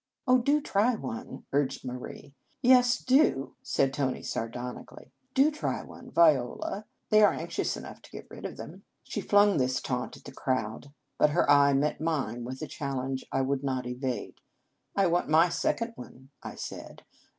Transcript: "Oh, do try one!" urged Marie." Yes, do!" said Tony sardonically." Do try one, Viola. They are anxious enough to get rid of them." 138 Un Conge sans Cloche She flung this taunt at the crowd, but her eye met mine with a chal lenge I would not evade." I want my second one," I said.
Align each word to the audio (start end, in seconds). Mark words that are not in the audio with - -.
"Oh, 0.27 0.39
do 0.39 0.59
try 0.61 0.95
one!" 0.95 1.43
urged 1.53 1.85
Marie." 1.85 2.33
Yes, 2.63 2.97
do!" 2.97 3.53
said 3.61 3.93
Tony 3.93 4.23
sardonically." 4.23 5.11
Do 5.35 5.51
try 5.51 5.83
one, 5.83 6.09
Viola. 6.09 6.85
They 7.11 7.21
are 7.21 7.31
anxious 7.33 7.77
enough 7.77 8.01
to 8.01 8.09
get 8.09 8.25
rid 8.31 8.43
of 8.43 8.57
them." 8.57 8.71
138 8.71 8.73
Un 8.73 8.81
Conge 8.81 8.89
sans 8.89 9.03
Cloche 9.05 9.13
She 9.13 9.29
flung 9.29 9.57
this 9.57 9.81
taunt 10.09 10.17
at 10.17 10.23
the 10.23 10.31
crowd, 10.31 10.93
but 11.19 11.29
her 11.29 11.47
eye 11.51 11.73
met 11.73 12.01
mine 12.01 12.43
with 12.43 12.63
a 12.63 12.67
chal 12.67 12.95
lenge 12.97 13.23
I 13.31 13.41
would 13.41 13.63
not 13.63 13.85
evade." 13.85 14.41
I 14.95 15.05
want 15.05 15.29
my 15.29 15.49
second 15.49 15.93
one," 15.95 16.31
I 16.41 16.55
said. 16.55 17.03